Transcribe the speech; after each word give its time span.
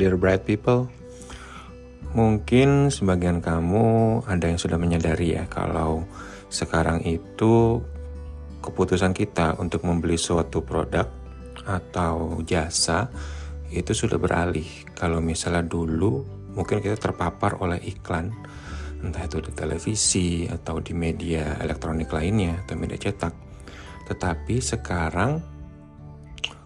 dear 0.00 0.16
bright 0.16 0.48
people. 0.48 0.88
Mungkin 2.16 2.88
sebagian 2.88 3.44
kamu 3.44 4.24
ada 4.24 4.48
yang 4.48 4.56
sudah 4.56 4.80
menyadari 4.80 5.36
ya 5.36 5.44
kalau 5.44 6.08
sekarang 6.48 7.04
itu 7.04 7.84
keputusan 8.64 9.12
kita 9.12 9.60
untuk 9.60 9.84
membeli 9.84 10.16
suatu 10.16 10.64
produk 10.64 11.04
atau 11.68 12.40
jasa 12.48 13.12
itu 13.68 13.92
sudah 13.92 14.16
beralih. 14.16 14.66
Kalau 14.96 15.20
misalnya 15.20 15.68
dulu 15.68 16.24
mungkin 16.56 16.80
kita 16.80 16.96
terpapar 16.96 17.60
oleh 17.60 17.78
iklan 17.84 18.32
entah 19.04 19.28
itu 19.28 19.44
di 19.44 19.52
televisi 19.52 20.48
atau 20.48 20.80
di 20.80 20.96
media 20.96 21.60
elektronik 21.60 22.08
lainnya 22.08 22.64
atau 22.64 22.74
media 22.74 22.96
cetak. 22.96 23.32
Tetapi 24.08 24.56
sekarang 24.64 25.38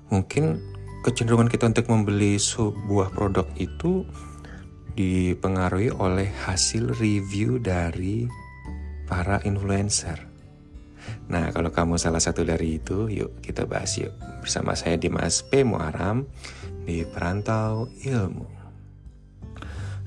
mungkin 0.09 0.74
kecenderungan 1.05 1.53
kita 1.53 1.69
untuk 1.69 1.93
membeli 1.93 2.41
sebuah 2.41 3.13
produk 3.13 3.45
itu 3.61 4.09
dipengaruhi 4.97 5.93
oleh 5.93 6.33
hasil 6.49 6.97
review 6.97 7.61
dari 7.61 8.25
para 9.05 9.45
influencer. 9.45 10.17
Nah, 11.29 11.53
kalau 11.53 11.69
kamu 11.69 12.01
salah 12.01 12.25
satu 12.25 12.41
dari 12.41 12.81
itu, 12.81 13.13
yuk 13.13 13.45
kita 13.45 13.69
bahas 13.69 14.01
yuk 14.01 14.17
bersama 14.41 14.73
saya 14.73 14.97
Dimas 14.97 15.45
P. 15.45 15.61
Muaram 15.61 16.25
di 16.89 17.05
Perantau 17.05 17.93
Ilmu. 18.01 18.49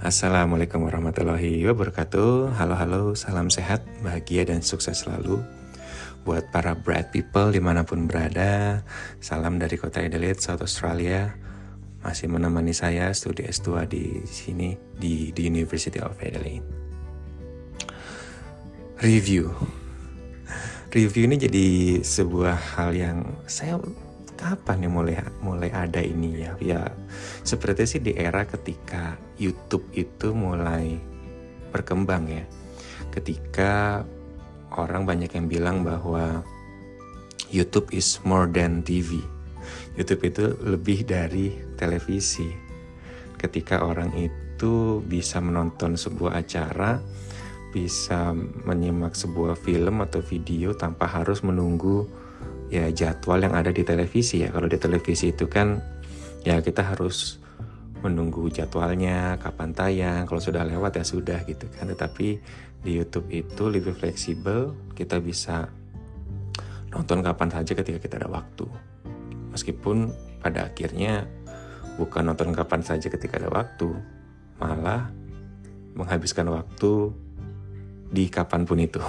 Assalamualaikum 0.01 0.81
warahmatullahi 0.81 1.61
wabarakatuh. 1.69 2.57
Halo 2.57 2.73
halo, 2.73 3.03
salam 3.13 3.53
sehat, 3.53 3.85
bahagia 4.01 4.49
dan 4.49 4.65
sukses 4.65 5.05
selalu 5.05 5.45
buat 6.27 6.51
para 6.51 6.75
bright 6.75 7.15
people 7.15 7.55
di 7.55 7.63
mana 7.63 7.87
pun 7.87 8.03
berada. 8.03 8.83
Salam 9.23 9.55
dari 9.55 9.79
kota 9.79 10.03
Adelaide, 10.03 10.43
South 10.43 10.59
Australia. 10.59 11.31
Masih 12.03 12.27
menemani 12.27 12.75
saya 12.75 13.15
studi 13.15 13.47
S2 13.47 13.87
di 13.87 14.27
sini 14.27 14.75
di, 14.91 15.31
di 15.31 15.47
University 15.47 16.03
of 16.03 16.19
Adelaide. 16.19 16.67
Review. 18.99 19.55
Review 20.91 21.23
ini 21.31 21.39
jadi 21.39 21.67
sebuah 22.03 22.75
hal 22.75 22.91
yang 22.91 23.23
saya 23.47 23.79
kapan 24.35 24.83
ya 24.85 24.89
mulai 24.91 25.15
mulai 25.41 25.71
ada 25.73 25.97
ini 25.97 26.45
ya 26.45 26.53
ya 26.61 26.81
seperti 27.41 27.89
sih 27.89 28.01
di 28.05 28.13
era 28.13 28.45
ketika 28.45 29.17
YouTube 29.41 29.89
itu 29.97 30.29
mulai 30.29 31.01
berkembang 31.73 32.29
ya 32.29 32.45
ketika 33.09 34.05
orang 34.75 35.07
banyak 35.07 35.31
yang 35.31 35.47
bilang 35.47 35.87
bahwa 35.87 36.43
YouTube 37.47 37.87
is 37.95 38.19
more 38.27 38.49
than 38.49 38.83
TV. 38.83 39.23
YouTube 39.95 40.21
itu 40.27 40.43
lebih 40.67 41.07
dari 41.07 41.55
televisi. 41.79 42.51
Ketika 43.39 43.85
orang 43.85 44.11
itu 44.17 44.99
bisa 45.05 45.39
menonton 45.39 45.95
sebuah 45.95 46.41
acara, 46.43 46.99
bisa 47.71 48.33
menyimak 48.65 49.13
sebuah 49.13 49.55
film 49.55 50.01
atau 50.03 50.19
video 50.19 50.73
tanpa 50.73 51.05
harus 51.07 51.45
menunggu 51.45 52.09
ya 52.67 52.91
jadwal 52.91 53.39
yang 53.39 53.55
ada 53.55 53.71
di 53.71 53.85
televisi 53.85 54.43
ya. 54.43 54.51
Kalau 54.51 54.67
di 54.67 54.75
televisi 54.75 55.31
itu 55.31 55.47
kan 55.47 55.79
ya 56.43 56.59
kita 56.59 56.83
harus 56.83 57.39
menunggu 58.05 58.49
jadwalnya, 58.53 59.41
kapan 59.41 59.73
tayang, 59.73 60.23
kalau 60.29 60.41
sudah 60.41 60.63
lewat 60.63 61.01
ya 61.01 61.05
sudah 61.05 61.39
gitu 61.45 61.65
kan. 61.73 61.89
Tetapi 61.89 62.27
di 62.85 62.91
YouTube 62.93 63.27
itu 63.33 63.63
lebih 63.67 63.97
fleksibel, 63.97 64.73
kita 64.93 65.17
bisa 65.17 65.69
nonton 66.93 67.25
kapan 67.25 67.49
saja 67.49 67.73
ketika 67.73 67.97
kita 67.97 68.15
ada 68.21 68.29
waktu. 68.29 68.65
Meskipun 69.53 70.13
pada 70.41 70.69
akhirnya 70.69 71.25
bukan 71.97 72.29
nonton 72.29 72.53
kapan 72.53 72.81
saja 72.85 73.09
ketika 73.09 73.41
ada 73.41 73.49
waktu, 73.49 73.89
malah 74.61 75.09
menghabiskan 75.97 76.45
waktu 76.53 77.09
di 78.13 78.29
kapan 78.29 78.63
pun 78.63 78.77
itu. 78.77 79.01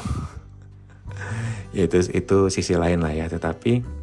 ya 1.76 1.84
itu 1.84 2.00
itu 2.08 2.38
sisi 2.48 2.74
lain 2.74 3.04
lah 3.04 3.12
ya, 3.12 3.28
tetapi 3.28 3.97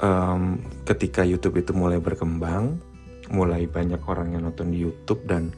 um, 0.00 0.58
ketika 0.88 1.22
YouTube 1.22 1.60
itu 1.60 1.72
mulai 1.76 2.00
berkembang, 2.00 2.80
mulai 3.30 3.68
banyak 3.70 4.00
orang 4.08 4.34
yang 4.34 4.48
nonton 4.48 4.72
di 4.74 4.82
YouTube 4.82 5.22
dan 5.28 5.54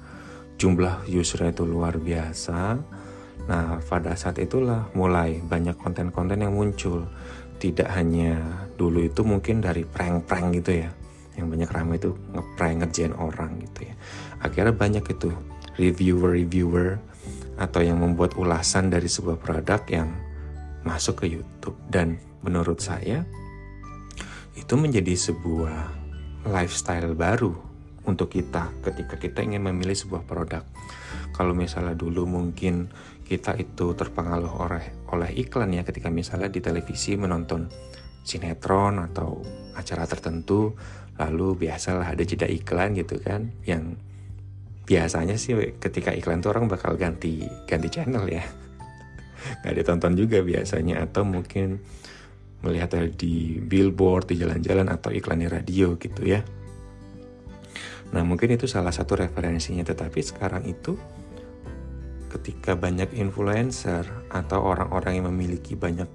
jumlah 0.60 1.08
user 1.08 1.48
itu 1.48 1.64
luar 1.64 1.96
biasa. 1.96 2.78
Nah, 3.42 3.82
pada 3.82 4.14
saat 4.14 4.38
itulah 4.38 4.86
mulai 4.94 5.42
banyak 5.42 5.74
konten-konten 5.78 6.38
yang 6.42 6.54
muncul. 6.54 7.08
Tidak 7.58 7.86
hanya 7.94 8.66
dulu 8.74 9.06
itu 9.06 9.22
mungkin 9.22 9.62
dari 9.62 9.86
prank-prank 9.86 10.46
gitu 10.62 10.86
ya. 10.86 10.90
Yang 11.38 11.46
banyak 11.48 11.70
ramai 11.70 11.96
itu 11.96 12.10
ngeprank 12.34 12.74
ngerjain 12.84 13.14
orang 13.16 13.58
gitu 13.62 13.88
ya. 13.88 13.94
Akhirnya 14.42 14.74
banyak 14.74 15.04
itu 15.06 15.30
reviewer-reviewer 15.80 17.00
atau 17.56 17.80
yang 17.80 18.02
membuat 18.02 18.34
ulasan 18.36 18.90
dari 18.90 19.06
sebuah 19.06 19.38
produk 19.38 19.80
yang 19.88 20.10
masuk 20.82 21.22
ke 21.24 21.38
YouTube 21.38 21.78
dan 21.88 22.18
menurut 22.42 22.82
saya 22.82 23.22
itu 24.56 24.74
menjadi 24.76 25.14
sebuah 25.16 25.76
lifestyle 26.48 27.14
baru 27.16 27.54
untuk 28.02 28.34
kita 28.34 28.74
ketika 28.82 29.14
kita 29.16 29.46
ingin 29.46 29.62
memilih 29.62 29.94
sebuah 29.94 30.26
produk. 30.26 30.66
Kalau 31.32 31.54
misalnya 31.54 31.94
dulu 31.94 32.26
mungkin 32.26 32.90
kita 33.22 33.56
itu 33.56 33.94
terpengaruh 33.96 34.52
oleh 34.60 34.84
oleh 35.08 35.30
iklan 35.38 35.72
ya 35.72 35.86
ketika 35.86 36.12
misalnya 36.12 36.52
di 36.52 36.60
televisi 36.60 37.16
menonton 37.16 37.70
sinetron 38.22 39.00
atau 39.00 39.40
acara 39.72 40.04
tertentu 40.04 40.76
lalu 41.16 41.66
biasalah 41.66 42.12
ada 42.12 42.22
jeda 42.26 42.44
iklan 42.44 42.92
gitu 42.92 43.16
kan 43.22 43.48
yang 43.64 43.96
biasanya 44.84 45.38
sih 45.38 45.54
ketika 45.78 46.12
iklan 46.12 46.42
tuh 46.42 46.52
orang 46.52 46.66
bakal 46.66 46.98
ganti 46.98 47.46
ganti 47.64 47.88
channel 47.88 48.26
ya 48.26 48.42
nggak 49.62 49.74
ditonton 49.80 50.12
juga 50.18 50.42
biasanya 50.42 51.06
atau 51.06 51.22
mungkin 51.24 51.80
melihat 52.62 52.94
di 53.18 53.58
billboard 53.58 54.30
di 54.30 54.38
jalan-jalan 54.38 54.86
atau 54.90 55.10
iklan 55.10 55.42
di 55.42 55.48
radio 55.50 55.98
gitu 55.98 56.22
ya. 56.22 56.40
Nah 58.12 58.22
mungkin 58.22 58.54
itu 58.54 58.70
salah 58.70 58.94
satu 58.94 59.18
referensinya 59.18 59.82
tetapi 59.82 60.20
sekarang 60.22 60.64
itu 60.68 60.94
ketika 62.32 62.78
banyak 62.78 63.12
influencer 63.18 64.08
atau 64.32 64.64
orang-orang 64.64 65.20
yang 65.20 65.26
memiliki 65.28 65.76
banyak 65.76 66.08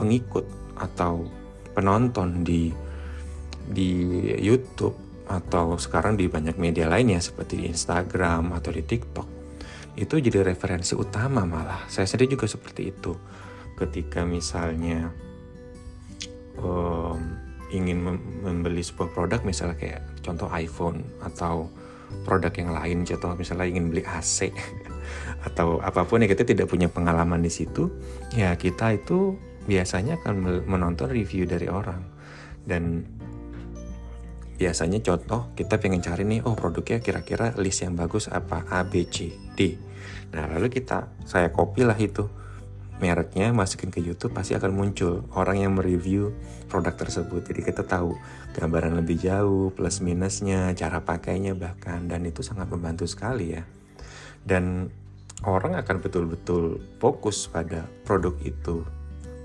pengikut 0.00 0.48
atau 0.80 1.28
penonton 1.76 2.46
di 2.46 2.72
di 3.64 3.90
YouTube 4.38 4.96
atau 5.24 5.80
sekarang 5.80 6.20
di 6.20 6.28
banyak 6.28 6.56
media 6.60 6.84
lainnya 6.84 7.20
seperti 7.20 7.64
di 7.64 7.66
Instagram 7.68 8.52
atau 8.52 8.70
di 8.72 8.84
TikTok 8.84 9.28
itu 9.94 10.18
jadi 10.18 10.42
referensi 10.42 10.92
utama 10.98 11.46
malah. 11.46 11.86
Saya 11.86 12.04
sendiri 12.04 12.34
juga 12.34 12.50
seperti 12.50 12.82
itu 12.90 13.14
ketika 13.74 14.22
misalnya 14.22 15.10
um, 16.58 17.18
ingin 17.74 18.02
membeli 18.42 18.82
sebuah 18.82 19.10
produk 19.10 19.40
misalnya 19.42 19.74
kayak 19.74 20.02
contoh 20.22 20.46
iPhone 20.54 21.02
atau 21.26 21.66
produk 22.22 22.54
yang 22.54 22.70
lain 22.70 22.98
contoh 23.02 23.34
misalnya 23.34 23.66
ingin 23.66 23.90
beli 23.90 24.06
AC 24.06 24.54
atau 25.50 25.82
apa 25.82 26.06
pun 26.06 26.22
ya 26.22 26.30
kita 26.30 26.46
tidak 26.46 26.70
punya 26.70 26.86
pengalaman 26.86 27.42
di 27.42 27.50
situ 27.50 27.90
ya 28.38 28.54
kita 28.54 28.94
itu 28.94 29.34
biasanya 29.64 30.20
akan 30.20 30.64
menonton 30.68 31.08
review 31.10 31.48
dari 31.48 31.68
orang. 31.68 32.00
Dan 32.64 33.04
biasanya 34.56 35.02
contoh 35.02 35.52
kita 35.58 35.76
pengen 35.82 36.00
cari 36.00 36.22
nih 36.24 36.40
oh 36.46 36.54
produknya 36.54 37.02
kira-kira 37.02 37.52
list 37.58 37.84
yang 37.84 37.98
bagus 37.98 38.30
apa 38.30 38.64
A 38.70 38.86
B 38.86 39.04
C 39.08 39.34
D. 39.56 39.76
Nah 40.32 40.46
lalu 40.56 40.70
kita 40.70 41.10
saya 41.26 41.50
copy 41.50 41.84
lah 41.84 41.98
itu 41.98 42.24
mereknya 43.04 43.52
masukin 43.52 43.92
ke 43.92 44.00
YouTube 44.00 44.32
pasti 44.32 44.56
akan 44.56 44.72
muncul 44.72 45.28
orang 45.36 45.60
yang 45.60 45.76
mereview 45.76 46.32
produk 46.72 46.96
tersebut. 46.96 47.44
Jadi 47.44 47.60
kita 47.60 47.84
tahu 47.84 48.16
gambaran 48.56 48.96
lebih 48.96 49.20
jauh 49.20 49.68
plus 49.76 50.00
minusnya 50.00 50.72
cara 50.72 51.04
pakainya 51.04 51.52
bahkan 51.52 52.08
dan 52.08 52.24
itu 52.24 52.40
sangat 52.40 52.72
membantu 52.72 53.04
sekali 53.04 53.60
ya. 53.60 53.62
Dan 54.40 54.88
orang 55.44 55.76
akan 55.76 56.00
betul-betul 56.00 56.80
fokus 56.96 57.44
pada 57.44 57.84
produk 58.08 58.32
itu. 58.40 58.80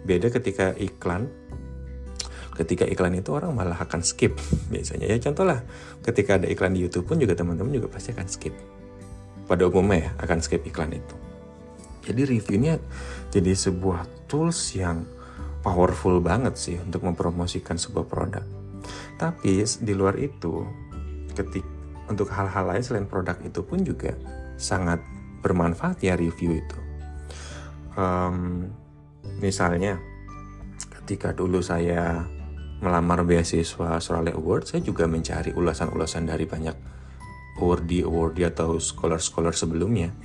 Beda 0.07 0.31
ketika 0.31 0.71
iklan 0.79 1.27
ketika 2.55 2.83
iklan 2.87 3.15
itu 3.15 3.35
orang 3.35 3.51
malah 3.51 3.75
akan 3.75 3.99
skip 4.07 4.39
biasanya. 4.71 5.11
Ya 5.11 5.19
contoh 5.19 5.43
lah 5.43 5.59
ketika 6.07 6.39
ada 6.39 6.47
iklan 6.47 6.79
di 6.79 6.87
YouTube 6.87 7.11
pun 7.11 7.19
juga 7.19 7.35
teman-teman 7.35 7.75
juga 7.75 7.91
pasti 7.91 8.15
akan 8.15 8.27
skip. 8.31 8.55
Pada 9.51 9.67
umumnya 9.67 10.07
ya 10.07 10.09
akan 10.23 10.39
skip 10.39 10.63
iklan 10.63 10.95
itu 10.95 11.28
jadi 12.09 12.25
reviewnya 12.25 12.81
jadi 13.29 13.53
sebuah 13.53 14.25
tools 14.25 14.73
yang 14.73 15.05
powerful 15.61 16.17
banget 16.17 16.57
sih 16.57 16.77
untuk 16.81 17.05
mempromosikan 17.05 17.77
sebuah 17.77 18.09
produk. 18.09 18.45
Tapi 19.19 19.61
di 19.61 19.93
luar 19.93 20.15
itu, 20.17 20.65
ketik 21.37 21.65
untuk 22.09 22.31
hal-hal 22.33 22.65
lain 22.65 22.81
selain 22.81 23.05
produk 23.05 23.37
itu 23.45 23.61
pun 23.61 23.85
juga 23.85 24.15
sangat 24.57 25.03
bermanfaat 25.45 26.01
ya 26.01 26.17
review 26.17 26.57
itu. 26.57 26.79
Um, 27.99 28.71
misalnya, 29.43 29.99
ketika 30.99 31.35
dulu 31.35 31.59
saya 31.59 32.25
melamar 32.79 33.27
beasiswa 33.27 33.99
Australia 33.99 34.33
Award, 34.39 34.71
saya 34.71 34.81
juga 34.81 35.03
mencari 35.05 35.51
ulasan-ulasan 35.51 36.31
dari 36.31 36.47
banyak 36.47 36.75
awardee 37.59 38.07
awardee 38.07 38.47
atau 38.47 38.79
scholar-scholar 38.79 39.51
sebelumnya 39.51 40.15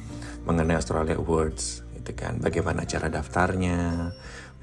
mengenai 0.45 0.77
Australia 0.77 1.17
Awards 1.17 1.85
gitu 1.97 2.13
kan. 2.17 2.41
Bagaimana 2.41 2.85
cara 2.85 3.09
daftarnya 3.09 4.13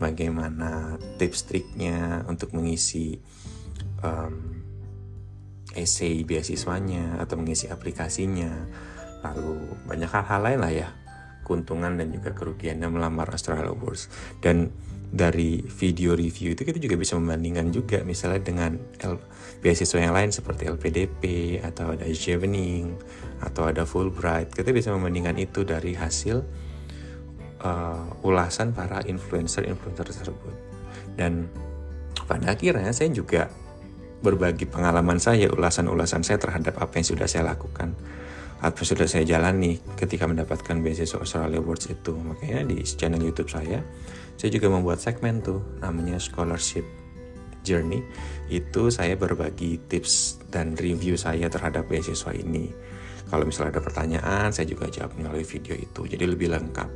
bagaimana 0.01 0.97
tips 1.21 1.45
triknya 1.45 2.25
untuk 2.25 2.57
mengisi 2.57 3.21
um, 4.01 4.61
essay 5.77 6.25
beasiswanya 6.25 7.21
atau 7.21 7.37
mengisi 7.37 7.69
aplikasinya. 7.69 8.49
Lalu 9.21 9.85
banyak 9.85 10.09
hal-hal 10.09 10.41
lain 10.41 10.59
lah 10.61 10.73
ya 10.73 10.89
keuntungan 11.45 11.97
dan 11.97 12.09
juga 12.13 12.33
kerugiannya 12.33 12.87
melamar 12.89 13.29
Australia 13.33 13.69
Awards. 13.69 14.09
Dan 14.41 14.73
dari 15.11 15.59
video 15.59 16.15
review 16.15 16.55
itu 16.55 16.63
kita 16.63 16.79
juga 16.79 16.95
bisa 16.95 17.19
membandingkan 17.19 17.67
juga 17.67 17.99
misalnya 18.07 18.47
dengan 18.47 18.79
L, 19.03 19.19
beasiswa 19.59 19.99
yang 19.99 20.15
lain 20.15 20.31
seperti 20.31 20.71
LPDP 20.71 21.23
atau 21.59 21.91
ada 21.91 22.07
Chevening 22.07 22.95
atau 23.43 23.67
ada 23.67 23.83
Fulbright. 23.83 24.55
Kita 24.55 24.71
bisa 24.71 24.95
membandingkan 24.95 25.35
itu 25.35 25.67
dari 25.67 25.99
hasil 25.99 26.47
uh, 27.59 28.23
ulasan 28.23 28.71
para 28.71 29.03
influencer-influencer 29.03 30.07
tersebut. 30.15 30.55
Dan 31.19 31.51
pada 32.23 32.55
akhirnya 32.55 32.95
saya 32.95 33.11
juga 33.11 33.51
berbagi 34.23 34.63
pengalaman 34.63 35.19
saya 35.19 35.51
ulasan-ulasan 35.51 36.23
saya 36.23 36.39
terhadap 36.39 36.79
apa 36.79 36.93
yang 36.95 37.07
sudah 37.11 37.27
saya 37.27 37.51
lakukan 37.51 37.97
apa 38.61 38.85
sudah 38.85 39.09
saya 39.09 39.25
jalani 39.25 39.81
ketika 39.97 40.29
mendapatkan 40.29 40.85
beasiswa 40.85 41.17
Australia 41.17 41.57
Awards 41.57 41.89
itu. 41.89 42.13
Makanya 42.13 42.69
di 42.69 42.85
channel 42.85 43.17
YouTube 43.17 43.49
saya 43.49 43.81
saya 44.37 44.49
juga 44.53 44.69
membuat 44.69 45.01
segmen 45.01 45.41
tuh 45.41 45.65
namanya 45.81 46.21
scholarship 46.21 46.85
journey. 47.65 48.05
Itu 48.53 48.93
saya 48.93 49.17
berbagi 49.17 49.81
tips 49.89 50.45
dan 50.53 50.77
review 50.77 51.17
saya 51.17 51.49
terhadap 51.49 51.89
beasiswa 51.89 52.37
ini. 52.37 52.69
Kalau 53.33 53.49
misalnya 53.49 53.79
ada 53.79 53.81
pertanyaan 53.81 54.53
saya 54.53 54.69
juga 54.69 54.85
jawab 54.93 55.17
melalui 55.17 55.45
video 55.45 55.73
itu. 55.73 56.05
Jadi 56.05 56.21
lebih 56.21 56.53
lengkap. 56.53 56.89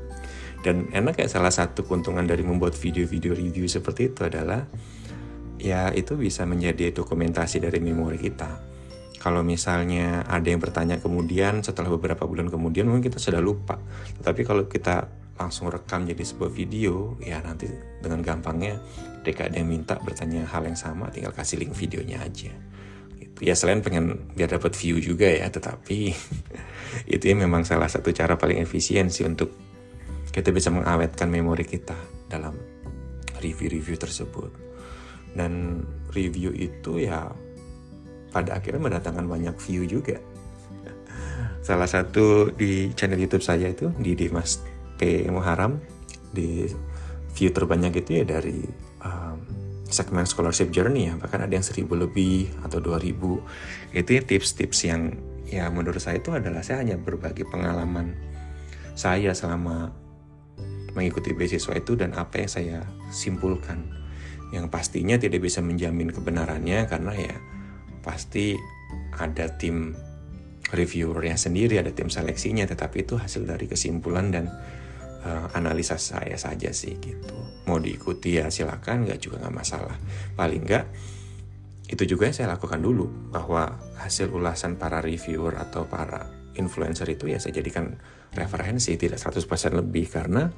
Dan 0.62 0.90
enak 0.94 1.18
ya 1.18 1.30
salah 1.30 1.54
satu 1.54 1.86
keuntungan 1.86 2.26
dari 2.26 2.46
membuat 2.46 2.78
video-video 2.78 3.34
review 3.34 3.66
seperti 3.66 4.14
itu 4.14 4.26
adalah 4.26 4.66
ya 5.58 5.90
itu 5.94 6.14
bisa 6.14 6.46
menjadi 6.46 6.94
dokumentasi 6.94 7.62
dari 7.62 7.82
memori 7.82 8.22
kita 8.22 8.75
kalau 9.26 9.42
misalnya 9.42 10.22
ada 10.30 10.46
yang 10.54 10.62
bertanya 10.62 11.02
kemudian 11.02 11.66
setelah 11.66 11.90
beberapa 11.90 12.30
bulan 12.30 12.46
kemudian 12.46 12.86
mungkin 12.86 13.10
kita 13.10 13.18
sudah 13.18 13.42
lupa. 13.42 13.82
Tetapi 14.22 14.46
kalau 14.46 14.70
kita 14.70 15.10
langsung 15.42 15.66
rekam 15.74 16.06
jadi 16.06 16.22
sebuah 16.22 16.54
video 16.54 17.18
ya 17.18 17.42
nanti 17.42 17.66
dengan 18.06 18.22
gampangnya 18.22 18.78
ketika 19.26 19.50
ada 19.50 19.58
yang 19.58 19.74
minta 19.74 19.98
bertanya 19.98 20.46
hal 20.46 20.70
yang 20.70 20.78
sama 20.78 21.10
tinggal 21.10 21.34
kasih 21.34 21.58
link 21.58 21.74
videonya 21.74 22.22
aja. 22.22 22.54
Gitu. 23.18 23.50
ya 23.50 23.58
selain 23.58 23.82
pengen 23.82 24.30
biar 24.38 24.62
dapat 24.62 24.78
view 24.78 25.02
juga 25.02 25.26
ya 25.26 25.50
tetapi 25.50 26.14
itu 27.18 27.24
ya 27.26 27.34
memang 27.34 27.66
salah 27.66 27.90
satu 27.90 28.14
cara 28.14 28.38
paling 28.38 28.62
efisien 28.62 29.10
sih 29.10 29.26
untuk 29.26 29.58
kita 30.30 30.54
bisa 30.54 30.70
mengawetkan 30.70 31.34
memori 31.34 31.66
kita 31.66 31.98
dalam 32.30 32.54
review-review 33.42 33.98
tersebut. 33.98 34.54
Dan 35.34 35.82
review 36.14 36.54
itu 36.54 37.02
ya 37.02 37.28
pada 38.36 38.60
akhirnya 38.60 38.84
mendatangkan 38.84 39.24
banyak 39.24 39.56
view 39.64 39.88
juga. 39.88 40.20
Salah 41.64 41.88
satu 41.88 42.52
di 42.52 42.92
channel 42.94 43.18
YouTube 43.18 43.42
saya 43.42 43.72
itu 43.72 43.90
di 43.96 44.12
Dimas 44.14 44.60
P 45.00 45.24
Muharam 45.32 45.80
di 46.36 46.68
view 47.32 47.50
terbanyak 47.50 48.06
itu 48.06 48.22
ya 48.22 48.24
dari 48.28 48.60
um, 49.02 49.40
segmen 49.88 50.28
scholarship 50.28 50.70
journey 50.70 51.10
ya. 51.10 51.18
Bahkan 51.18 51.48
ada 51.48 51.54
yang 51.56 51.64
seribu 51.64 51.96
lebih 51.96 52.52
atau 52.62 52.84
dua 52.84 53.00
ribu. 53.00 53.40
Itu 53.96 54.14
ya 54.14 54.22
tips-tips 54.22 54.86
yang 54.86 55.16
ya 55.48 55.72
menurut 55.72 56.04
saya 56.04 56.20
itu 56.20 56.36
adalah 56.36 56.60
saya 56.60 56.84
hanya 56.84 57.00
berbagi 57.00 57.48
pengalaman 57.48 58.14
saya 58.94 59.32
selama 59.32 59.90
mengikuti 60.94 61.34
beasiswa 61.34 61.76
itu 61.76 61.98
dan 61.98 62.14
apa 62.14 62.46
yang 62.46 62.52
saya 62.52 62.78
simpulkan. 63.10 63.90
Yang 64.54 64.70
pastinya 64.70 65.18
tidak 65.18 65.42
bisa 65.42 65.66
menjamin 65.66 66.14
kebenarannya 66.14 66.86
karena 66.86 67.14
ya 67.18 67.36
pasti 68.06 68.54
ada 69.18 69.50
tim 69.58 69.98
reviewernya 70.70 71.38
sendiri 71.38 71.82
ada 71.82 71.90
tim 71.90 72.10
seleksinya 72.10 72.70
tetapi 72.70 73.06
itu 73.06 73.18
hasil 73.18 73.50
dari 73.50 73.66
kesimpulan 73.66 74.30
dan 74.30 74.46
uh, 75.26 75.50
analisa 75.58 75.98
saya 75.98 76.38
saja 76.38 76.70
sih 76.70 77.02
gitu. 77.02 77.38
Mau 77.66 77.82
diikuti 77.82 78.38
ya 78.38 78.54
silakan 78.54 79.10
nggak 79.10 79.20
juga 79.20 79.42
nggak 79.42 79.56
masalah. 79.56 79.98
Paling 80.38 80.62
nggak 80.62 80.86
itu 81.86 82.04
juga 82.18 82.30
yang 82.30 82.36
saya 82.38 82.50
lakukan 82.58 82.82
dulu 82.82 83.06
bahwa 83.30 83.78
hasil 84.02 84.34
ulasan 84.34 84.78
para 84.78 85.06
reviewer 85.06 85.54
atau 85.58 85.86
para 85.86 86.30
influencer 86.58 87.06
itu 87.14 87.30
ya 87.30 87.38
saya 87.38 87.62
jadikan 87.62 87.94
referensi 88.34 88.98
tidak 88.98 89.22
100% 89.22 89.46
lebih 89.78 90.10
karena 90.10 90.50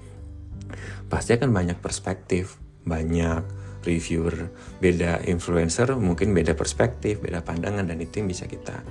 pasti 1.12 1.36
akan 1.36 1.52
banyak 1.52 1.78
perspektif 1.84 2.60
banyak 2.88 3.44
reviewer 3.88 4.52
beda 4.84 5.24
influencer 5.24 5.96
mungkin 5.96 6.36
beda 6.36 6.54
perspektif 6.54 7.24
beda 7.24 7.40
pandangan 7.42 7.88
dan 7.88 7.98
itu 8.04 8.20
yang 8.20 8.28
bisa 8.28 8.44
kita 8.44 8.84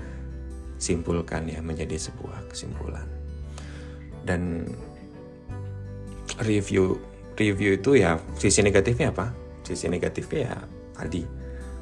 simpulkan 0.80 1.48
ya 1.48 1.60
menjadi 1.60 1.96
sebuah 1.96 2.48
kesimpulan. 2.48 3.04
Dan 4.24 4.64
review 6.40 6.96
review 7.36 7.76
itu 7.76 8.00
ya 8.00 8.16
sisi 8.40 8.64
negatifnya 8.64 9.12
apa? 9.12 9.32
Sisi 9.64 9.92
negatifnya 9.92 10.40
ya 10.52 10.56
tadi 10.96 11.22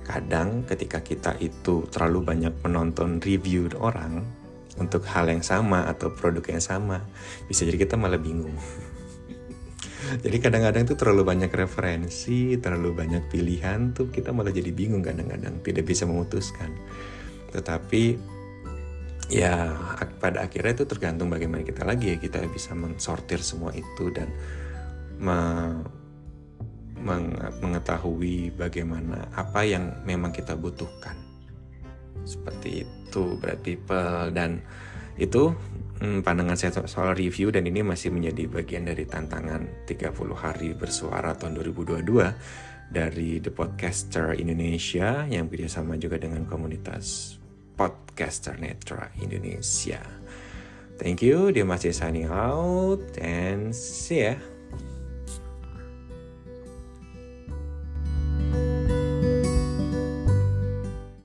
kadang 0.04 0.68
ketika 0.68 1.00
kita 1.00 1.32
itu 1.40 1.88
terlalu 1.88 2.20
banyak 2.20 2.52
menonton 2.60 3.24
review 3.24 3.72
orang 3.80 4.20
untuk 4.76 5.06
hal 5.08 5.30
yang 5.30 5.40
sama 5.40 5.88
atau 5.88 6.12
produk 6.12 6.44
yang 6.44 6.60
sama 6.60 7.00
bisa 7.48 7.64
jadi 7.64 7.88
kita 7.88 7.96
malah 7.96 8.20
bingung 8.20 8.52
jadi 10.20 10.36
kadang-kadang 10.40 10.84
itu 10.84 10.94
terlalu 10.94 11.22
banyak 11.24 11.50
referensi 11.52 12.56
terlalu 12.60 12.92
banyak 12.94 13.28
pilihan 13.28 13.92
tuh 13.96 14.08
kita 14.12 14.30
malah 14.30 14.52
jadi 14.52 14.70
bingung 14.70 15.02
kadang-kadang 15.04 15.60
tidak 15.64 15.84
bisa 15.88 16.04
memutuskan. 16.04 16.70
Tetapi 17.54 18.34
ya 19.32 19.72
pada 20.20 20.44
akhirnya 20.44 20.82
itu 20.82 20.84
tergantung 20.84 21.32
bagaimana 21.32 21.64
kita 21.64 21.82
lagi 21.86 22.12
ya 22.12 22.16
kita 22.20 22.44
bisa 22.52 22.76
mensortir 22.76 23.40
semua 23.40 23.72
itu 23.72 24.12
dan 24.12 24.28
me 25.16 25.38
meng 27.04 27.36
mengetahui 27.60 28.56
bagaimana 28.56 29.28
apa 29.36 29.64
yang 29.64 29.92
memang 30.08 30.32
kita 30.32 30.56
butuhkan. 30.56 31.16
Seperti 32.24 32.88
itu 32.88 33.36
berat 33.36 33.60
people 33.60 34.32
dan 34.32 34.64
itu 35.20 35.52
hmm, 36.04 36.20
pandangan 36.20 36.56
saya 36.60 36.84
soal 36.84 37.16
review 37.16 37.48
dan 37.48 37.64
ini 37.64 37.80
masih 37.80 38.12
menjadi 38.12 38.44
bagian 38.44 38.84
dari 38.84 39.08
tantangan 39.08 39.88
30 39.88 40.12
hari 40.36 40.76
bersuara 40.76 41.32
tahun 41.32 41.56
2022 41.64 42.92
dari 42.92 43.40
The 43.40 43.48
Podcaster 43.48 44.36
Indonesia 44.36 45.24
yang 45.24 45.48
bekerjasama 45.48 45.96
juga 45.96 46.20
dengan 46.20 46.44
komunitas 46.44 47.36
podcaster 47.74 48.60
Netra 48.60 49.08
Indonesia. 49.18 50.04
Thank 50.94 51.26
you, 51.26 51.50
dia 51.50 51.66
masih 51.66 51.90
signing 51.90 52.30
out 52.30 53.02
and 53.18 53.74
see 53.74 54.30
ya. 54.30 54.53